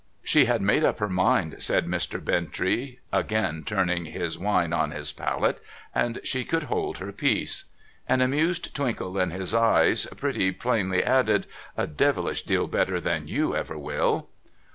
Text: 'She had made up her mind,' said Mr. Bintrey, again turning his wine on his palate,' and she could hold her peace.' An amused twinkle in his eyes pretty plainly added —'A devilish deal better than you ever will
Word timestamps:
'She 0.33 0.45
had 0.45 0.63
made 0.63 0.83
up 0.83 0.97
her 0.97 1.07
mind,' 1.11 1.57
said 1.59 1.85
Mr. 1.85 2.19
Bintrey, 2.19 2.97
again 3.13 3.61
turning 3.63 4.05
his 4.05 4.35
wine 4.35 4.73
on 4.73 4.89
his 4.89 5.11
palate,' 5.11 5.61
and 5.93 6.19
she 6.23 6.43
could 6.43 6.63
hold 6.63 6.97
her 6.97 7.11
peace.' 7.11 7.65
An 8.09 8.19
amused 8.19 8.73
twinkle 8.73 9.19
in 9.19 9.29
his 9.29 9.53
eyes 9.53 10.07
pretty 10.17 10.51
plainly 10.53 11.03
added 11.03 11.45
—'A 11.77 11.85
devilish 11.85 12.41
deal 12.41 12.65
better 12.65 12.99
than 12.99 13.27
you 13.27 13.55
ever 13.55 13.77
will 13.77 14.27